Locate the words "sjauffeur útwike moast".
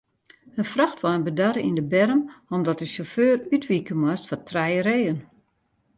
2.93-4.25